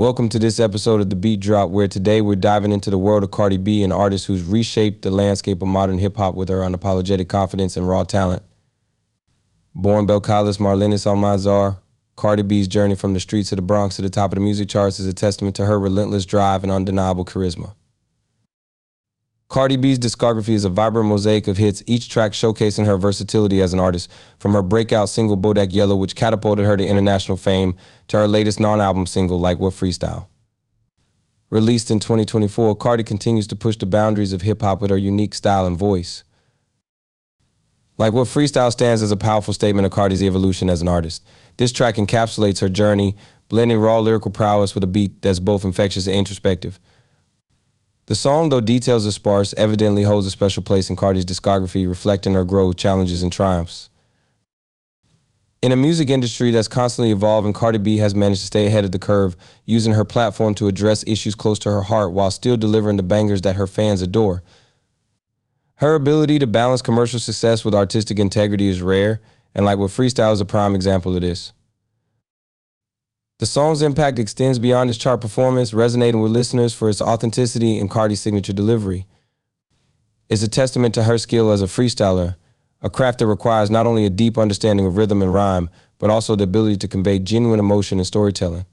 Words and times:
Welcome 0.00 0.30
to 0.30 0.38
this 0.38 0.58
episode 0.58 1.02
of 1.02 1.10
The 1.10 1.14
Beat 1.14 1.40
Drop, 1.40 1.68
where 1.68 1.86
today 1.86 2.22
we're 2.22 2.34
diving 2.34 2.72
into 2.72 2.88
the 2.88 2.96
world 2.96 3.22
of 3.22 3.32
Cardi 3.32 3.58
B, 3.58 3.84
an 3.84 3.92
artist 3.92 4.24
who's 4.24 4.42
reshaped 4.42 5.02
the 5.02 5.10
landscape 5.10 5.60
of 5.60 5.68
modern 5.68 5.98
hip 5.98 6.16
hop 6.16 6.34
with 6.34 6.48
her 6.48 6.60
unapologetic 6.60 7.28
confidence 7.28 7.76
and 7.76 7.86
raw 7.86 8.02
talent. 8.04 8.42
Born 9.74 10.06
Belcalis 10.06 10.56
Marlenis 10.56 11.04
Almánzar, 11.04 11.80
Cardi 12.16 12.42
B's 12.42 12.66
journey 12.66 12.94
from 12.94 13.12
the 13.12 13.20
streets 13.20 13.52
of 13.52 13.56
the 13.56 13.62
Bronx 13.62 13.96
to 13.96 14.02
the 14.02 14.08
top 14.08 14.32
of 14.32 14.36
the 14.36 14.40
music 14.40 14.70
charts 14.70 15.00
is 15.00 15.06
a 15.06 15.12
testament 15.12 15.54
to 15.56 15.66
her 15.66 15.78
relentless 15.78 16.24
drive 16.24 16.62
and 16.62 16.72
undeniable 16.72 17.26
charisma. 17.26 17.74
Cardi 19.50 19.74
B's 19.74 19.98
discography 19.98 20.50
is 20.50 20.64
a 20.64 20.68
vibrant 20.68 21.08
mosaic 21.08 21.48
of 21.48 21.56
hits, 21.56 21.82
each 21.84 22.08
track 22.08 22.30
showcasing 22.30 22.86
her 22.86 22.96
versatility 22.96 23.60
as 23.60 23.72
an 23.72 23.80
artist, 23.80 24.08
from 24.38 24.52
her 24.52 24.62
breakout 24.62 25.08
single 25.08 25.36
Bodak 25.36 25.72
Yellow, 25.72 25.96
which 25.96 26.14
catapulted 26.14 26.64
her 26.64 26.76
to 26.76 26.86
international 26.86 27.36
fame, 27.36 27.74
to 28.06 28.16
her 28.16 28.28
latest 28.28 28.60
non-album 28.60 29.06
single, 29.06 29.40
Like 29.40 29.58
What 29.58 29.74
Freestyle. 29.74 30.28
Released 31.50 31.90
in 31.90 31.98
2024, 31.98 32.76
Cardi 32.76 33.02
continues 33.02 33.48
to 33.48 33.56
push 33.56 33.76
the 33.76 33.86
boundaries 33.86 34.32
of 34.32 34.42
hip-hop 34.42 34.80
with 34.80 34.92
her 34.92 34.96
unique 34.96 35.34
style 35.34 35.66
and 35.66 35.76
voice. 35.76 36.22
Like 37.98 38.12
What 38.12 38.28
Freestyle 38.28 38.70
stands 38.70 39.02
as 39.02 39.10
a 39.10 39.16
powerful 39.16 39.52
statement 39.52 39.84
of 39.84 39.90
Cardi's 39.90 40.22
evolution 40.22 40.70
as 40.70 40.80
an 40.80 40.86
artist. 40.86 41.24
This 41.56 41.72
track 41.72 41.96
encapsulates 41.96 42.60
her 42.60 42.68
journey, 42.68 43.16
blending 43.48 43.78
raw 43.80 43.98
lyrical 43.98 44.30
prowess 44.30 44.76
with 44.76 44.84
a 44.84 44.86
beat 44.86 45.20
that's 45.22 45.40
both 45.40 45.64
infectious 45.64 46.06
and 46.06 46.14
introspective. 46.14 46.78
The 48.10 48.16
song, 48.16 48.48
though 48.48 48.60
details 48.60 49.06
are 49.06 49.12
sparse, 49.12 49.54
evidently 49.56 50.02
holds 50.02 50.26
a 50.26 50.32
special 50.32 50.64
place 50.64 50.90
in 50.90 50.96
Cardi's 50.96 51.24
discography, 51.24 51.88
reflecting 51.88 52.34
her 52.34 52.44
growth, 52.44 52.74
challenges, 52.74 53.22
and 53.22 53.32
triumphs. 53.32 53.88
In 55.62 55.70
a 55.70 55.76
music 55.76 56.10
industry 56.10 56.50
that's 56.50 56.66
constantly 56.66 57.12
evolving, 57.12 57.52
Cardi 57.52 57.78
B 57.78 57.98
has 57.98 58.12
managed 58.12 58.40
to 58.40 58.48
stay 58.48 58.66
ahead 58.66 58.84
of 58.84 58.90
the 58.90 58.98
curve, 58.98 59.36
using 59.64 59.92
her 59.92 60.04
platform 60.04 60.56
to 60.56 60.66
address 60.66 61.04
issues 61.06 61.36
close 61.36 61.60
to 61.60 61.70
her 61.70 61.82
heart 61.82 62.10
while 62.10 62.32
still 62.32 62.56
delivering 62.56 62.96
the 62.96 63.04
bangers 63.04 63.42
that 63.42 63.54
her 63.54 63.68
fans 63.68 64.02
adore. 64.02 64.42
Her 65.76 65.94
ability 65.94 66.40
to 66.40 66.48
balance 66.48 66.82
commercial 66.82 67.20
success 67.20 67.64
with 67.64 67.76
artistic 67.76 68.18
integrity 68.18 68.66
is 68.66 68.82
rare, 68.82 69.20
and 69.54 69.64
like 69.64 69.78
what 69.78 69.90
freestyle 69.90 70.32
is 70.32 70.40
a 70.40 70.44
prime 70.44 70.74
example 70.74 71.14
of 71.14 71.22
this. 71.22 71.52
The 73.40 73.46
song's 73.46 73.80
impact 73.80 74.18
extends 74.18 74.58
beyond 74.58 74.90
its 74.90 74.98
chart 74.98 75.22
performance, 75.22 75.72
resonating 75.72 76.20
with 76.20 76.30
listeners 76.30 76.74
for 76.74 76.90
its 76.90 77.00
authenticity 77.00 77.78
and 77.78 77.90
Cardi's 77.90 78.20
signature 78.20 78.52
delivery. 78.52 79.06
It's 80.28 80.42
a 80.42 80.48
testament 80.48 80.94
to 80.96 81.04
her 81.04 81.16
skill 81.16 81.50
as 81.50 81.62
a 81.62 81.64
freestyler, 81.64 82.36
a 82.82 82.90
craft 82.90 83.18
that 83.20 83.28
requires 83.28 83.70
not 83.70 83.86
only 83.86 84.04
a 84.04 84.10
deep 84.10 84.36
understanding 84.36 84.84
of 84.84 84.98
rhythm 84.98 85.22
and 85.22 85.32
rhyme, 85.32 85.70
but 85.98 86.10
also 86.10 86.36
the 86.36 86.44
ability 86.44 86.76
to 86.76 86.88
convey 86.88 87.18
genuine 87.18 87.58
emotion 87.58 87.98
and 87.98 88.06
storytelling. 88.06 88.66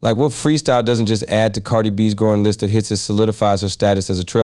Like 0.00 0.16
what 0.16 0.30
freestyle 0.30 0.84
doesn't 0.84 1.06
just 1.06 1.24
add 1.24 1.52
to 1.54 1.60
Cardi 1.60 1.90
B's 1.90 2.14
growing 2.14 2.44
list 2.44 2.62
of 2.62 2.70
hits, 2.70 2.92
it 2.92 2.98
solidifies 2.98 3.62
her 3.62 3.68
status 3.68 4.08
as 4.08 4.20
a 4.20 4.24
trail. 4.24 4.43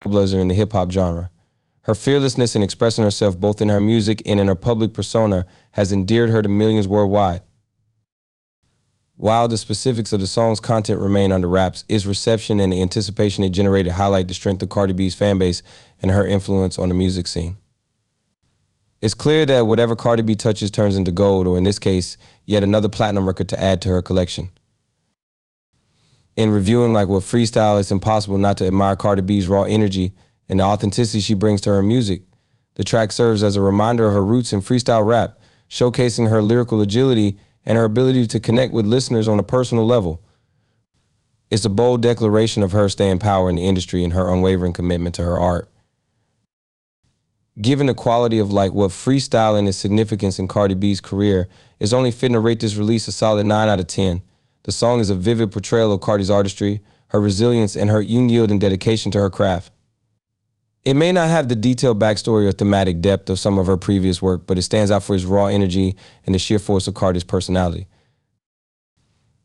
Trailblazer 0.00 0.40
in 0.40 0.48
the 0.48 0.54
hip 0.54 0.72
hop 0.72 0.90
genre. 0.90 1.30
Her 1.82 1.94
fearlessness 1.94 2.54
in 2.54 2.62
expressing 2.62 3.04
herself 3.04 3.38
both 3.38 3.60
in 3.60 3.68
her 3.68 3.80
music 3.80 4.22
and 4.26 4.38
in 4.38 4.46
her 4.46 4.54
public 4.54 4.92
persona 4.92 5.46
has 5.72 5.90
endeared 5.90 6.30
her 6.30 6.42
to 6.42 6.48
millions 6.48 6.86
worldwide. 6.86 7.42
While 9.16 9.48
the 9.48 9.58
specifics 9.58 10.12
of 10.12 10.20
the 10.20 10.28
song's 10.28 10.60
content 10.60 11.00
remain 11.00 11.32
under 11.32 11.48
wraps, 11.48 11.84
its 11.88 12.06
reception 12.06 12.60
and 12.60 12.72
the 12.72 12.80
anticipation 12.80 13.42
it 13.42 13.50
generated 13.50 13.92
highlight 13.92 14.28
the 14.28 14.34
strength 14.34 14.62
of 14.62 14.68
Cardi 14.68 14.92
B's 14.92 15.14
fan 15.14 15.38
base 15.38 15.62
and 16.00 16.12
her 16.12 16.24
influence 16.24 16.78
on 16.78 16.88
the 16.88 16.94
music 16.94 17.26
scene. 17.26 17.56
It's 19.00 19.14
clear 19.14 19.46
that 19.46 19.66
whatever 19.66 19.96
Cardi 19.96 20.22
B 20.22 20.34
touches 20.36 20.70
turns 20.70 20.96
into 20.96 21.10
gold, 21.10 21.46
or 21.46 21.56
in 21.56 21.64
this 21.64 21.78
case, 21.78 22.16
yet 22.44 22.62
another 22.62 22.88
platinum 22.88 23.26
record 23.26 23.48
to 23.48 23.60
add 23.60 23.80
to 23.82 23.88
her 23.88 24.02
collection. 24.02 24.50
In 26.38 26.52
reviewing 26.52 26.92
like 26.92 27.08
what 27.08 27.24
freestyle, 27.24 27.80
it's 27.80 27.90
impossible 27.90 28.38
not 28.38 28.58
to 28.58 28.66
admire 28.68 28.94
Cardi 28.94 29.22
B's 29.22 29.48
raw 29.48 29.64
energy 29.64 30.12
and 30.48 30.60
the 30.60 30.64
authenticity 30.64 31.18
she 31.18 31.34
brings 31.34 31.60
to 31.62 31.70
her 31.70 31.82
music. 31.82 32.22
The 32.76 32.84
track 32.84 33.10
serves 33.10 33.42
as 33.42 33.56
a 33.56 33.60
reminder 33.60 34.06
of 34.06 34.12
her 34.12 34.24
roots 34.24 34.52
in 34.52 34.60
freestyle 34.60 35.04
rap, 35.04 35.40
showcasing 35.68 36.30
her 36.30 36.40
lyrical 36.40 36.80
agility 36.80 37.40
and 37.66 37.76
her 37.76 37.82
ability 37.82 38.28
to 38.28 38.38
connect 38.38 38.72
with 38.72 38.86
listeners 38.86 39.26
on 39.26 39.40
a 39.40 39.42
personal 39.42 39.84
level. 39.84 40.22
It's 41.50 41.64
a 41.64 41.68
bold 41.68 42.02
declaration 42.02 42.62
of 42.62 42.70
her 42.70 42.88
staying 42.88 43.18
power 43.18 43.50
in 43.50 43.56
the 43.56 43.66
industry 43.66 44.04
and 44.04 44.12
her 44.12 44.32
unwavering 44.32 44.74
commitment 44.74 45.16
to 45.16 45.24
her 45.24 45.40
art. 45.40 45.68
Given 47.60 47.88
the 47.88 47.94
quality 47.94 48.38
of 48.38 48.52
like 48.52 48.72
what 48.72 48.92
freestyle 48.92 49.58
and 49.58 49.66
its 49.66 49.76
significance 49.76 50.38
in 50.38 50.46
Cardi 50.46 50.74
B's 50.74 51.00
career, 51.00 51.48
it's 51.80 51.92
only 51.92 52.12
fitting 52.12 52.34
to 52.34 52.40
rate 52.40 52.60
this 52.60 52.76
release 52.76 53.08
a 53.08 53.12
solid 53.12 53.44
9 53.44 53.68
out 53.68 53.80
of 53.80 53.88
10. 53.88 54.22
The 54.64 54.72
song 54.72 55.00
is 55.00 55.10
a 55.10 55.14
vivid 55.14 55.52
portrayal 55.52 55.92
of 55.92 56.00
Cardi's 56.00 56.30
artistry, 56.30 56.80
her 57.08 57.20
resilience, 57.20 57.76
and 57.76 57.90
her 57.90 58.00
unyielding 58.00 58.58
dedication 58.58 59.10
to 59.12 59.18
her 59.18 59.30
craft. 59.30 59.72
It 60.84 60.94
may 60.94 61.12
not 61.12 61.28
have 61.28 61.48
the 61.48 61.56
detailed 61.56 62.00
backstory 62.00 62.46
or 62.46 62.52
thematic 62.52 63.00
depth 63.00 63.30
of 63.30 63.38
some 63.38 63.58
of 63.58 63.66
her 63.66 63.76
previous 63.76 64.22
work, 64.22 64.46
but 64.46 64.58
it 64.58 64.62
stands 64.62 64.90
out 64.90 65.02
for 65.02 65.14
its 65.14 65.24
raw 65.24 65.46
energy 65.46 65.96
and 66.24 66.34
the 66.34 66.38
sheer 66.38 66.58
force 66.58 66.86
of 66.86 66.94
Cardi's 66.94 67.24
personality. 67.24 67.86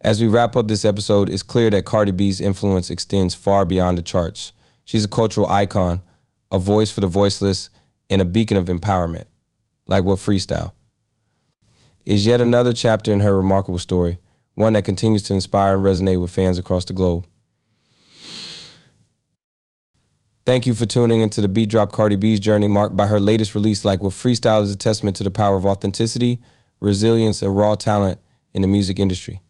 As 0.00 0.20
we 0.20 0.28
wrap 0.28 0.54
up 0.54 0.68
this 0.68 0.84
episode, 0.84 1.30
it's 1.30 1.42
clear 1.42 1.70
that 1.70 1.86
Cardi 1.86 2.12
B's 2.12 2.40
influence 2.40 2.90
extends 2.90 3.34
far 3.34 3.64
beyond 3.64 3.96
the 3.96 4.02
charts. 4.02 4.52
She's 4.84 5.04
a 5.04 5.08
cultural 5.08 5.46
icon, 5.46 6.02
a 6.52 6.58
voice 6.58 6.90
for 6.90 7.00
the 7.00 7.06
voiceless, 7.06 7.70
and 8.10 8.20
a 8.20 8.26
beacon 8.26 8.56
of 8.56 8.66
empowerment, 8.66 9.24
like 9.86 10.04
what 10.04 10.18
freestyle 10.18 10.72
is 12.04 12.26
yet 12.26 12.40
another 12.40 12.72
chapter 12.72 13.12
in 13.12 13.20
her 13.20 13.36
remarkable 13.36 13.78
story, 13.78 14.18
one 14.54 14.74
that 14.74 14.84
continues 14.84 15.22
to 15.24 15.34
inspire 15.34 15.74
and 15.74 15.84
resonate 15.84 16.20
with 16.20 16.30
fans 16.30 16.58
across 16.58 16.84
the 16.84 16.92
globe. 16.92 17.26
Thank 20.46 20.66
you 20.66 20.74
for 20.74 20.84
tuning 20.84 21.20
into 21.20 21.40
the 21.40 21.48
Beat 21.48 21.70
Drop 21.70 21.90
Cardi 21.90 22.16
B's 22.16 22.38
journey 22.38 22.68
marked 22.68 22.96
by 22.96 23.06
her 23.06 23.18
latest 23.18 23.54
release, 23.54 23.84
like 23.84 24.02
what 24.02 24.12
freestyle 24.12 24.62
is 24.62 24.70
a 24.70 24.76
testament 24.76 25.16
to 25.16 25.24
the 25.24 25.30
power 25.30 25.56
of 25.56 25.64
authenticity, 25.64 26.38
resilience, 26.80 27.40
and 27.40 27.56
raw 27.56 27.74
talent 27.74 28.20
in 28.52 28.60
the 28.60 28.68
music 28.68 28.98
industry. 28.98 29.40